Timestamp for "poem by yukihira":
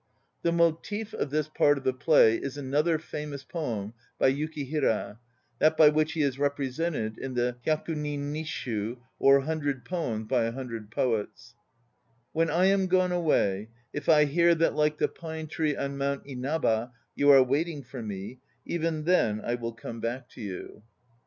3.43-5.19